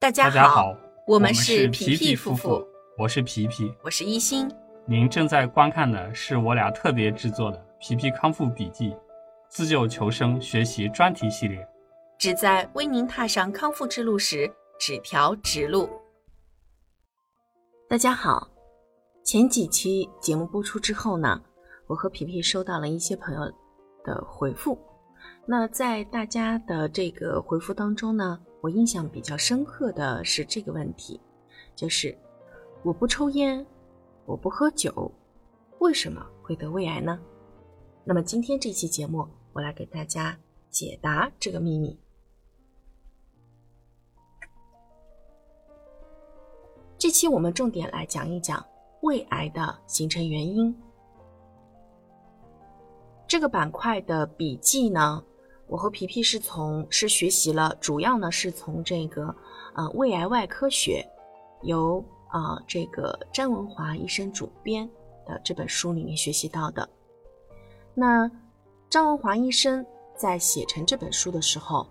[0.00, 0.76] 大家好，
[1.08, 3.74] 我们是是皮皮夫夫妇，我是皮皮。
[3.82, 4.48] 我是一心。
[4.86, 8.90] 您正在观看的是我俩特别制作的《皮皮康复笔记》
[9.48, 11.66] 自救求生学习专题系列。
[12.16, 14.48] 旨在为您踏上康复之路时
[14.78, 15.90] 指条直路。
[17.88, 18.48] 大家好，
[19.24, 21.42] 前几期节目播出之后呢，
[21.88, 23.40] 我和皮皮收到了一些朋友
[24.04, 24.78] 的回复。
[25.44, 31.20] 那在大家的这个回复当中呢，我印象比较深刻的是这个问题，
[31.76, 32.16] 就是
[32.82, 33.64] 我不抽烟，
[34.26, 35.10] 我不喝酒，
[35.78, 37.20] 为什么会得胃癌呢？
[38.04, 40.36] 那么今天这期节目，我来给大家
[40.70, 41.98] 解答这个秘密。
[46.98, 48.64] 这期我们重点来讲一讲
[49.02, 50.76] 胃癌的形成原因。
[53.28, 55.22] 这个板块的笔记呢，
[55.68, 59.34] 我和皮皮是从是学习了，主要呢是从这个
[59.74, 61.06] 呃胃癌外科学，
[61.62, 64.88] 由啊、呃、这个詹文华医生主编
[65.26, 66.88] 的这本书里面学习到的。
[67.94, 68.30] 那
[68.88, 69.84] 张文华医生
[70.16, 71.86] 在写成这本书的时候，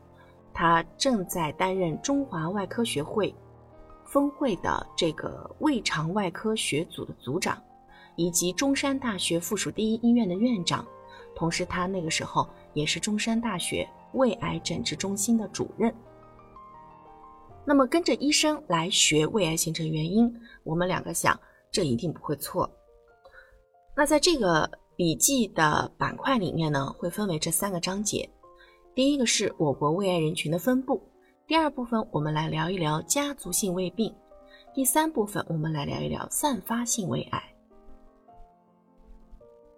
[0.53, 3.34] 他正在担任中华外科学会
[4.06, 7.62] 峰会的这个胃肠外科学组的组长，
[8.16, 10.84] 以及中山大学附属第一医院的院长。
[11.36, 15.92] 同时，他那个时候也是中山大学胃癌诊治中心的主任。
[17.66, 21.38] 那么，跟着医生来学胃癌形成原因，我们两个想，
[21.72, 22.69] 这一定不会错。
[23.95, 28.30] 那在这个笔记的板块里面呢，会分为这三个章节。
[28.94, 31.02] 第一个是我国胃癌人群的分布，
[31.45, 34.16] 第二部分我们来聊一聊家族性胃病，
[34.73, 37.44] 第三部分我们来聊一聊散发性胃癌。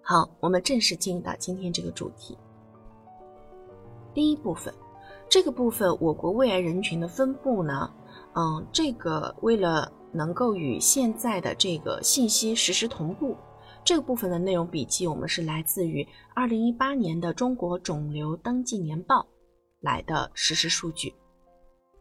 [0.04, 2.38] 好，我们正式进入到今天这个主题。
[4.20, 4.74] 第一部分，
[5.30, 7.90] 这个部分我国胃癌人群的分布呢，
[8.36, 13.38] 嗯，这个为了能够与现在的这个信息实时同步，
[13.82, 19.26] 这个部分的内容笔记我们是来自于二零一八年的中国肿瘤登记年报
[19.80, 21.16] 来的实时数据，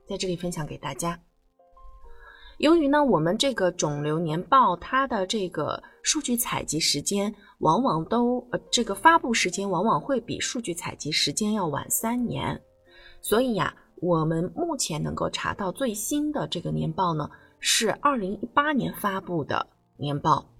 [0.04, 1.27] 在这里分享给大家。
[2.58, 12.60] 由于呢，我们这个肿瘤年报它的这个数据采集时间往往都呃这个发布时间往往会比数据采集时间要晚三年，
[13.20, 17.30] 所以呀，我们目前能够查到最新的这个年报呢
[17.60, 20.50] 是二零一八年发布的年报，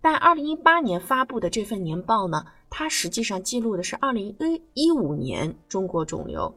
[0.00, 6.54] 但二零一八年发布的这份年报呢，它实际上记录的是二零一一五年中国肿瘤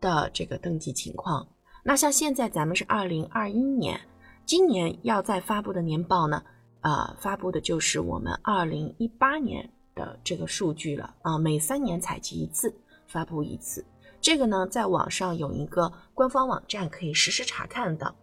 [0.00, 1.48] 的这个登记情况。
[1.82, 4.00] 那像现在咱们是二零二一年。
[4.46, 6.40] 今年要再发布的年报呢，
[6.82, 12.72] 呃，发布的就是我们二零一八年的这个数据了啊、呃，每三年采集一次，
[13.08, 13.84] 发布一次。
[14.20, 18.14] 这个呢，在网上有一个官方网站可以实时查看的。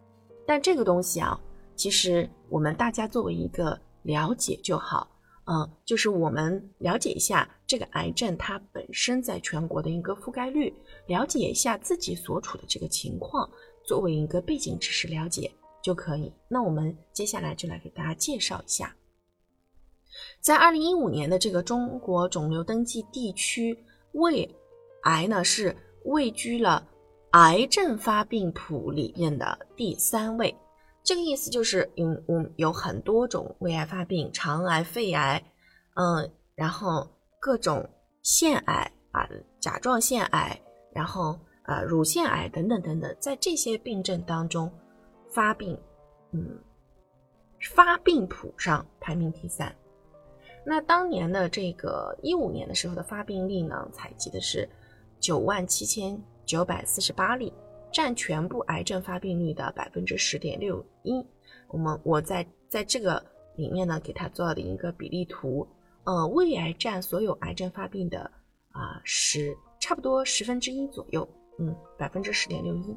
[0.48, 1.38] 但这个东西啊，
[1.76, 5.06] 其实我们大家作为一个了解就好，
[5.44, 10.74] 嗯、就是我们了解一下这个癌症它本身在全国的一个覆盖率，
[11.08, 13.50] 了解一下自己所处的这个情况，
[13.86, 15.52] 作为一个背景知识了解。
[15.84, 16.34] 就可以。
[16.48, 18.96] 那我们接下来就来给大家介绍一下，
[20.40, 23.78] 在二零一五年的这个中国肿瘤登记地区，
[24.14, 24.50] 胃
[25.04, 26.88] 癌呢是位居了
[27.32, 30.56] 癌症发病谱里面的第三位。
[31.04, 35.44] 这个意思就是，嗯嗯，有很多种胃癌发病，肠癌、肺癌，
[35.96, 37.06] 嗯，然后
[37.42, 37.90] 各种
[38.22, 39.28] 腺癌啊、
[39.60, 40.58] 甲状腺癌，
[40.94, 44.72] 然后啊乳腺癌等等等等，在这些病症当中。
[45.34, 45.76] 发病，
[46.32, 46.60] 嗯，
[47.74, 49.76] 发病谱上排名第三。
[50.64, 54.70] 那当年的这个一五年的时候的发病例呢，采集的是
[55.20, 57.52] 九万七千九百四十八例，
[57.92, 61.26] 占全部癌症发病率的百分之十点六一。
[61.68, 63.22] 我们我在在这个
[63.56, 65.68] 里面呢，给它做了一个比例图，
[66.04, 68.30] 呃，胃癌占所有癌症发病的
[68.72, 71.28] 啊十差不多十分之一左右，
[71.58, 72.96] 嗯，百分之十点六一。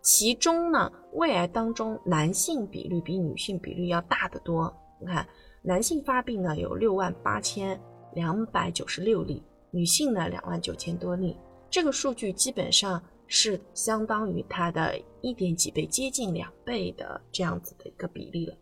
[0.00, 4.74] 其中呢，胃癌当中男性比率比女性比率要大得多。
[5.00, 5.26] 你看，
[5.62, 7.78] 男性发病呢有六万八千
[8.14, 11.36] 两百九十六例，女性呢两万九千多例。
[11.68, 18.56] 这个数据基本上是相当于它的一点几倍，接近两倍的这样子的一个比例了。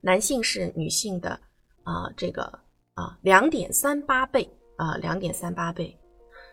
[0.00, 1.38] 男性是女性的
[1.82, 2.42] 啊、这个
[2.94, 5.94] 啊两点三八倍啊两点三八倍。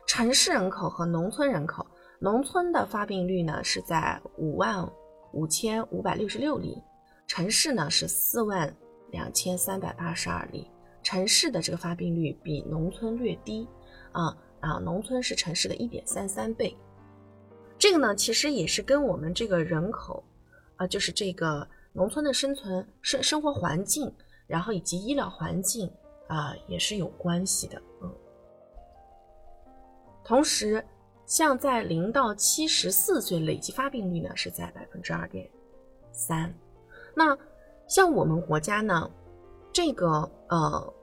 [0.05, 1.85] 城市人口和农村人口。
[2.23, 4.89] 农村的发病率呢是在五万
[5.33, 6.81] 五千五百六十六例，
[7.27, 8.73] 城市呢是四万
[9.11, 10.71] 两千三百八十二例。
[11.01, 13.67] 城市的这个发病率比农村略低
[14.13, 16.73] 啊啊，农村是城市的一点三三倍。
[17.77, 20.23] 这个呢，其实也是跟我们这个人口，
[20.77, 24.09] 啊，就是这个农村的生存生生活环境，
[24.47, 25.91] 然后以及医疗环境
[26.29, 27.81] 啊，也是有关系的。
[28.01, 28.09] 嗯，
[30.23, 30.81] 同时，
[31.25, 35.49] 像在零到七十四岁累计发病率呢是在百分之二点
[36.11, 36.53] 三。
[37.15, 37.37] 那
[37.87, 39.09] 像我们国家呢，
[39.71, 40.93] 这个呃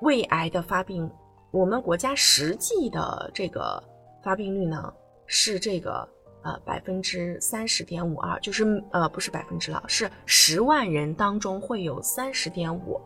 [0.00, 1.10] 胃癌的发病，
[1.50, 3.82] 我们国家实际的这个
[4.22, 4.92] 发病率呢
[5.26, 6.08] 是这个。
[6.46, 13.00] 呃，百分之三十点五二，就是呃，不是百分之了，是十万人当中会有三十点五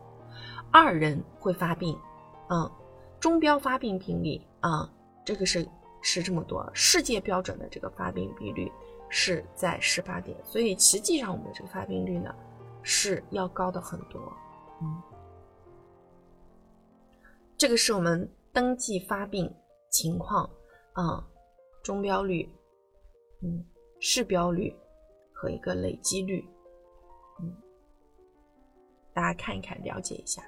[0.73, 1.97] 二人会发病，
[2.49, 2.69] 嗯，
[3.17, 4.91] 中标发病病例啊，
[5.23, 5.65] 这个是
[6.01, 8.71] 是这么多，世界标准的这个发病比率
[9.09, 12.33] 是在十八点，所以实际上我们的这个发病率呢
[12.83, 14.21] 是要高的很多，
[14.81, 15.01] 嗯，
[17.57, 19.53] 这个是我们登记发病
[19.89, 20.49] 情况，
[20.93, 21.27] 啊，
[21.83, 22.49] 中标率。
[23.41, 23.63] 嗯，
[24.01, 24.75] 市标率
[25.31, 26.45] 和一个累积率，
[27.41, 27.55] 嗯，
[29.13, 30.43] 大家看一看，了解一下，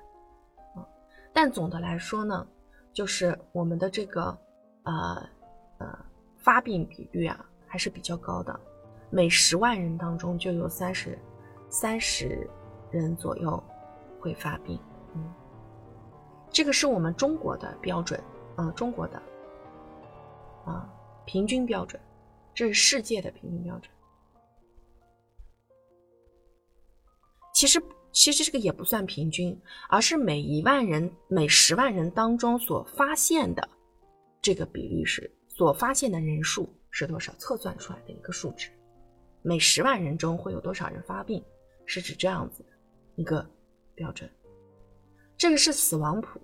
[0.75, 0.86] 嗯，
[1.31, 2.45] 但总的来说呢，
[2.92, 4.38] 就是我们的这个
[4.83, 5.25] 呃
[6.42, 8.60] 发病比率啊还是比较高的，
[9.10, 11.18] 每十万人当中就有三十
[11.70, 12.48] 三十
[12.92, 13.62] 人左右
[14.20, 14.80] 会发病，
[15.16, 15.34] 嗯，
[16.50, 18.22] 这个是我们中国的标准，
[18.58, 19.22] 嗯，中国的
[20.66, 20.88] 啊
[21.26, 22.00] 平均标准。
[22.54, 23.90] 这是世界的平均标准。
[27.54, 29.58] 其实，其实这个也不算平均，
[29.88, 33.70] 而是每一万人、每十万人当中所发现的
[34.42, 38.69] 这个比率是所发现的人数是多少，测算出来的一个数值。
[39.42, 41.44] 每十万人中会有多少人发病，
[41.86, 42.69] 是指这样子的
[43.15, 43.45] 一个
[43.94, 44.30] 标准。
[45.38, 46.39] 这个是死亡谱，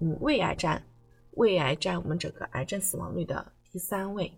[0.00, 0.82] 嗯，胃癌占
[1.32, 4.32] 胃癌占我们整个癌症死亡率的第三位。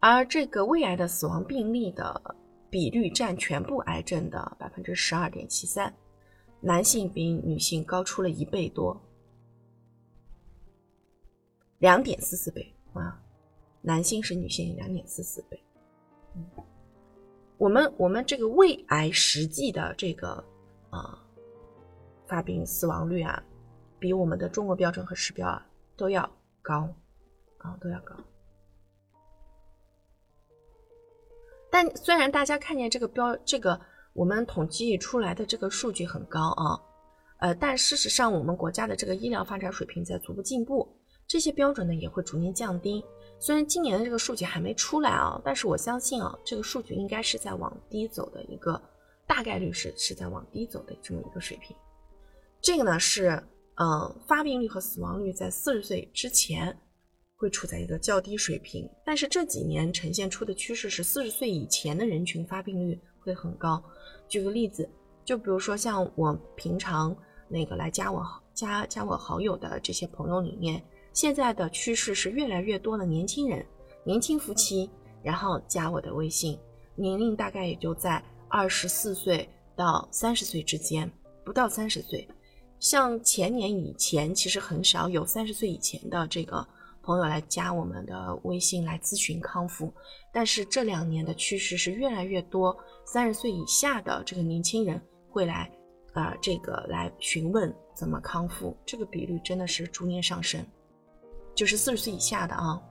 [0.00, 2.20] 而这个胃癌的死亡病例的
[2.70, 5.94] 比率占全部癌症的百分之十二点七三，
[6.60, 8.98] 男性比女性高出了一倍多，
[11.80, 13.20] 两点四四倍啊！
[13.82, 15.60] 男性是女性两点四四倍。
[16.36, 16.44] 嗯，
[17.56, 20.44] 我们我们这个胃癌实际的这个
[20.90, 21.18] 啊
[22.26, 23.42] 发病死亡率啊，
[23.98, 25.66] 比我们的中国标准和市标啊
[25.96, 26.30] 都要
[26.60, 26.88] 高
[27.58, 28.14] 啊都要高。
[31.70, 33.80] 但虽然大家看见这个标，这个
[34.12, 36.78] 我们统计出来的这个数据很高啊，
[37.38, 40.86] 呃，但事实上我们国家的这个医疗发展水平在逐步进步，
[41.30, 43.04] 这些标准呢也会逐年降低。
[43.38, 48.82] 虽然今年的这个数据还没出来啊，但是我相信啊，这个数据应该是在往低走的一个
[49.28, 51.76] 大概率是是在往低走的这么一个水平。
[52.60, 53.40] 这个呢是，
[53.76, 56.76] 嗯，发病率和死亡率在四十岁之前。
[57.36, 63.82] 会处在一个较低水平，但是这几年呈现出的趋势是四十岁以前的人群发病率会很高。
[64.28, 64.86] 举个例子，
[65.24, 67.16] 就比如说像我平常
[67.48, 68.22] 那个来加我
[68.52, 73.64] 加加我好友的这些朋友里面，现在的趋势是越来越多的年轻人、
[74.04, 74.90] 年轻夫妻，
[75.22, 76.58] 然后加我的微信，
[76.94, 81.10] 年龄大概也就在二十四岁到三十岁之间，
[81.44, 82.26] 不到三十岁。
[82.78, 86.66] 像前年以前，其实很少有三十岁以前的这个。
[87.02, 89.90] 朋友来加我们的微信来咨询康复，
[90.34, 92.76] 但是这两年的趋势是越来越多
[93.06, 95.00] 三十岁以下的这个年轻人
[95.30, 95.72] 会来，
[96.12, 100.64] 啊，这个来询问怎么康复，这个比率真的是逐年上升，
[101.54, 102.82] 就是四十岁以下的啊。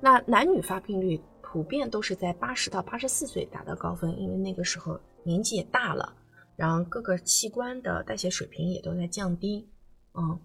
[0.00, 6.16] 那男女发病率普遍都是在八十到八十四岁达到高峰，因为那个时候年纪也大了，
[6.56, 9.68] 然后各个器官的代谢水平也都在降低，
[10.14, 10.38] 嗯。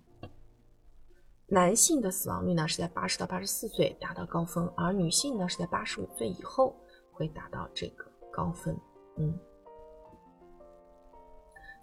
[1.47, 6.75] 男性的死亡率呢是在八十到八十四岁达到高峰，而女性呢是在八十五岁以后
[7.11, 8.75] 会达到这个高峰。
[9.17, 9.39] 嗯，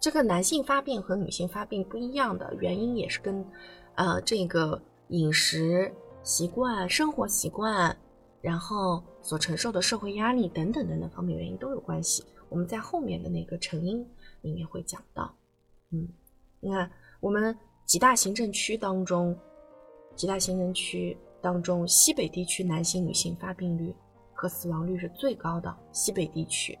[0.03, 3.41] 这个男性发病和女性发病不一样的原因也是跟，
[3.95, 5.89] 呃，这个饮食
[6.23, 7.95] 习惯、生活习惯，
[8.41, 12.21] 然后所承受的社会压力等等等等方面原因都有关系。
[12.49, 14.05] 我们在后面的那个成因
[14.41, 15.33] 里面会讲到。
[15.91, 16.05] 嗯，
[16.59, 16.91] 你看
[17.21, 19.33] 我们几大行政区当中。
[20.17, 23.95] 几大行政区当中，西北地区男性、女性发病率
[24.33, 25.73] 和死亡率是最高的。
[25.93, 26.77] 西北地区，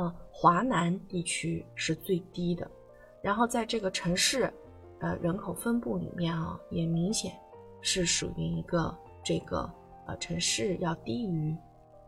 [0.00, 2.68] 啊，华南地区是最低的。
[3.22, 4.50] 然后在这个城市，
[5.00, 7.32] 呃，人口分布里面啊，也明显
[7.82, 9.70] 是属于一个这个
[10.06, 11.54] 呃城市要低于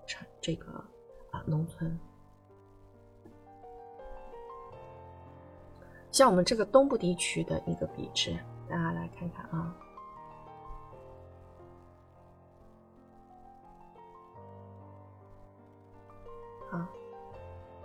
[0.07, 0.73] 城这个
[1.31, 1.99] 啊农村。
[6.11, 8.35] 像我们这个东部地区的一个比值，
[8.69, 9.77] 大家来看看啊。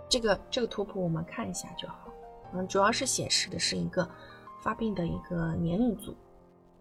[0.08, 2.12] 这个这个图谱我们看一下就好。
[2.54, 4.08] 嗯，主要是显示的是一个
[4.62, 6.16] 发病的一个年龄组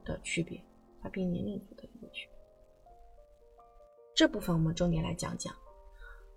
[0.05, 0.61] 的区别，
[1.03, 2.37] 发病年龄组的一个区别。
[4.15, 5.53] 这部分我们重点来讲讲。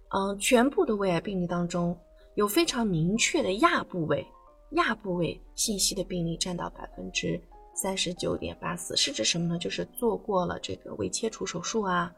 [0.09, 1.97] 嗯，全部的胃癌病例当中，
[2.35, 4.27] 有非常明确的亚部位、
[4.73, 7.41] 亚部位信息的病例占到百分之
[7.73, 9.57] 三十九点八四，是指什么呢？
[9.57, 12.13] 就是做过了这个胃切除手术啊，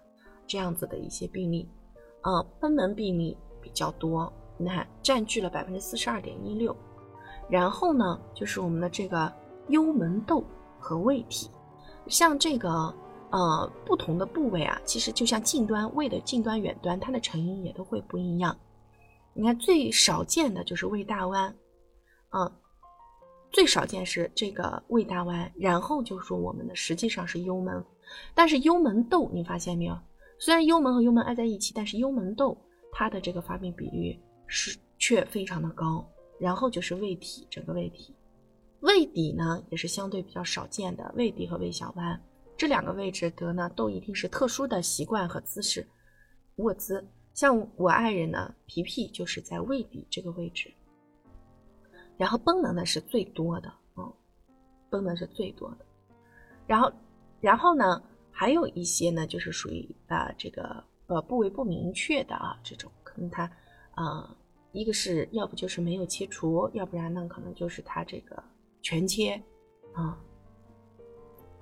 [0.46, 1.68] 这样子的一些病例。
[2.22, 6.76] 嗯，贲门病例比较多，你看占据了百分之四十二点一六。
[7.48, 9.32] 然后呢，就是我们的这个
[9.68, 10.44] 幽门窦
[10.78, 11.50] 和胃体，
[12.06, 12.94] 像这个。
[13.34, 18.54] 呃，不同的部位啊，其实就像近端胃的近端、远端，它的成因也都会不一样。
[19.32, 21.56] 你看，最少见的就是胃大弯，
[22.32, 22.52] 嗯，
[23.50, 27.82] 最少见是这个胃大弯，然后就是我们的实际上是幽门，
[28.34, 29.98] 但是幽门窦你发现没有？
[30.38, 32.54] 虽然幽门和幽门挨在一起，但是幽门窦
[32.92, 34.20] 它的这个发病比率
[34.54, 36.06] 是却非常的高。
[36.38, 38.14] 然后就是胃体，整个胃体，
[38.80, 42.20] 胃底呢也是相对比较少见的，胃底和胃小弯。
[42.56, 45.86] 这两个位置得呢，都一定是特殊的习惯和姿势
[46.56, 47.06] 卧姿。
[47.32, 50.72] 像我爱人呢，皮皮就是在胃底这个位置，
[52.18, 54.12] 然后贲门呢是最多的，嗯，
[54.90, 55.86] 贲门是最多的。
[56.66, 56.92] 然后，
[57.40, 63.44] 然后呢，还有一些呢，就是属于啊这个呃部位不明确的啊这种，可能他
[63.94, 64.36] 啊
[64.72, 68.42] 一个是要不就是没有切除，要不然呢可能就是他这个
[68.80, 69.40] 全切
[69.92, 70.18] 啊。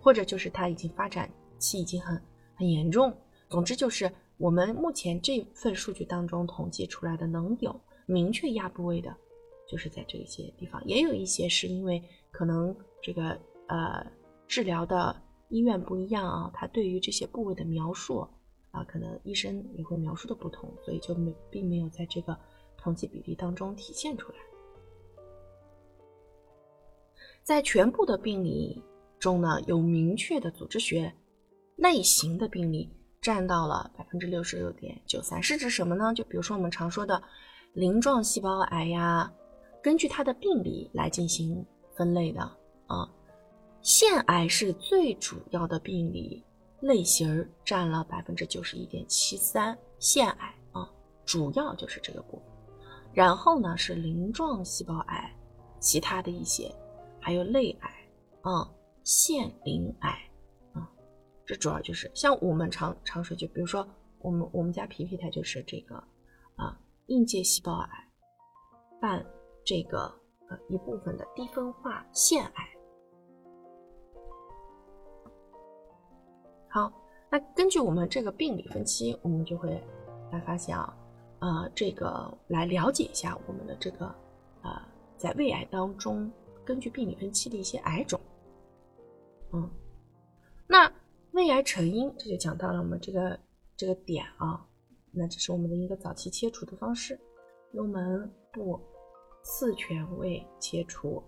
[0.02, 2.19] 或者就是它已经发展期已经很
[2.55, 3.14] 很严重，
[3.50, 9.14] 总之就是我们目前这份数据当中统计出来的能有明确压部位的，
[9.69, 13.38] 就是在这些地方，也有一些是因为可能这个
[13.69, 14.11] 呃
[14.49, 15.14] 治疗的
[15.50, 18.26] 医院不一样啊，它对于这些部位的描述
[18.71, 22.35] 啊，可能医生也会描述的不同，所以就没并没有在这个
[22.81, 24.39] 统计比例当中体现出来，
[27.43, 28.83] 在全部的病理。
[29.19, 31.15] 中呢有明确的组织学
[31.77, 36.15] 类型的病例占到了百分之六十六点九三，是指什么呢？
[36.15, 37.23] 就比如说我们常说的
[37.75, 39.31] 鳞状细胞癌呀，
[39.83, 41.63] 根据它的病理来进行
[41.95, 42.41] 分类的
[42.87, 43.07] 啊。
[43.83, 46.43] 腺癌是最主要的病理
[46.81, 50.91] 类型，占了百分之九十一点七三，腺癌啊，
[51.27, 52.50] 主要就是这个部分。
[53.12, 55.35] 然后呢是鳞状细胞癌，
[55.79, 56.75] 其他的一些
[57.21, 57.90] 还有类癌
[58.43, 58.71] 啊。
[59.02, 60.11] 腺鳞癌
[60.75, 60.88] 啊，
[61.47, 63.85] 这主要就是像我们常常说，就比如说
[64.19, 65.97] 我们我们家皮皮它就是这个
[66.55, 68.09] 啊硬介细胞癌
[69.00, 69.25] 伴
[69.64, 70.02] 这个
[70.50, 72.69] 呃一部分的低分化腺癌。
[76.69, 76.93] 好，
[77.31, 79.83] 那根据我们这个病理分期，我们就会
[80.31, 80.95] 来发现啊，
[81.41, 84.07] 呃，这个来了解一下我们的这个
[84.63, 86.31] 啊在胃癌当中，
[86.65, 88.21] 根据病理分期的一些癌种。
[89.53, 89.69] 嗯，
[90.67, 90.93] 那
[91.33, 93.41] 胃癌成因这就讲到了我们这个
[93.77, 94.65] 这个点啊，
[95.11, 97.19] 那这是我们的一个早期切除的方式，
[97.73, 98.79] 幽门部
[99.43, 101.23] 次全胃切除，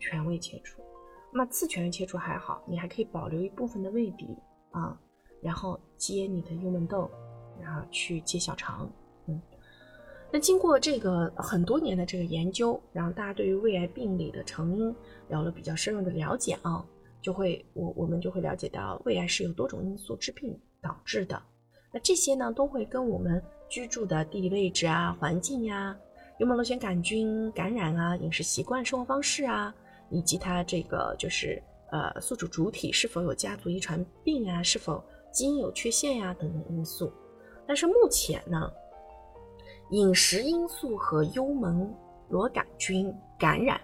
[0.00, 0.82] 全胃切除。
[1.30, 4.34] 那次全胃切除还好，你还可以保留一部分的胃底
[4.70, 4.98] 啊，
[5.42, 7.10] 然后接你的幽门窦，
[7.60, 8.90] 然后去接小肠。
[10.30, 14.94] 那经过这个很多年的这个研究，然后大家对于胃癌病理的成因
[15.30, 16.84] 有了比较深入的了解啊。
[17.20, 21.42] 就会我我们就会了解到，胃癌是由多种因素致病导致的。
[21.92, 25.96] 那这些呢，都会跟我们居住的地理位置啊、环境呀、
[26.38, 29.74] 幽门螺旋杆菌感染啊、饮食习惯、生活方式啊，
[30.10, 37.12] 以及它这个就是呃宿主主体是否有家族遗传病啊、是否基因有缺陷呀等等因素。
[37.66, 38.70] 但是目前呢，
[39.90, 41.94] 饮食因素和幽门
[42.28, 43.80] 螺杆菌感染。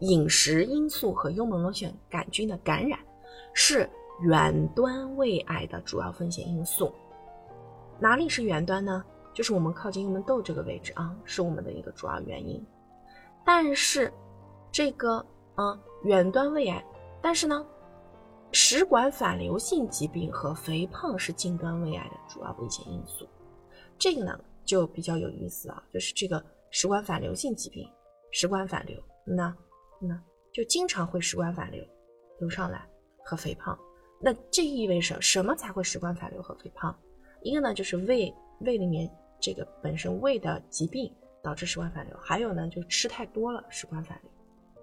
[0.00, 2.96] 饮食因素和幽门螺旋杆菌的感染
[3.52, 6.92] 是远端胃癌的主要风险因素。
[7.98, 9.04] 哪里是远端呢？
[9.34, 12.64] 就是我们靠近幽门窦这个位置啊，是我们的一个主要原因。
[13.44, 14.12] 但是
[14.70, 15.16] 这个
[15.56, 16.84] 啊远端胃癌，
[17.20, 17.66] 但是呢，
[18.52, 23.26] 食管反流性疾病和肥胖是近端胃癌的主要危险因素。
[23.98, 24.38] 这个呢
[24.68, 27.90] 就比较有意思啊，就是这个食管反流性疾病，
[28.30, 29.56] 食管反流那。
[30.00, 30.16] 那
[30.52, 31.84] 就经常会食管反流，
[32.38, 32.88] 流上来
[33.24, 33.76] 和肥胖。
[34.20, 36.96] 那这意味着什么才会食管反流和肥胖？
[37.42, 39.10] 一个呢就是胃胃里面
[39.40, 44.30] 这个本身胃的疾病导致食管反流，还有呢就吃太多了食管反流，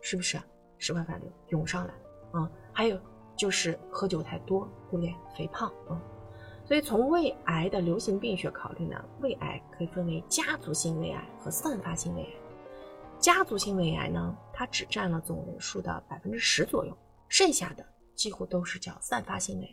[0.01, 0.37] 是不是？
[0.79, 1.93] 食管反流涌上来，
[2.33, 2.99] 嗯，还有
[3.37, 5.15] 就是喝酒太多，对不对？
[5.37, 6.01] 肥胖，嗯。
[6.67, 12.29] 所以从胃癌的流行病学考虑呢，胃癌可以分为家族性胃癌和散发性胃癌。
[13.19, 16.97] 家族性胃癌呢，它只占了总人数的百分之十左右，
[17.29, 19.71] 剩下的几乎都是叫散发性胃癌。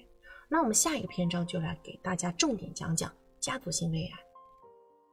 [0.49, 4.19] 那我们下一个篇章就来给大家重点讲讲家族性胃癌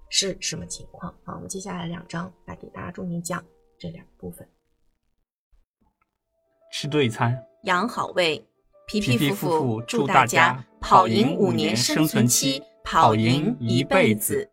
[0.10, 1.36] 是什么情况啊？
[1.36, 3.44] 我们接下来两章来给大家重点讲
[3.78, 4.48] 这两部分。
[6.74, 8.46] 吃对餐，养好胃。
[8.86, 14.50] 皮皮夫夫妇祝大家跑赢五年生存期，跑赢一辈子。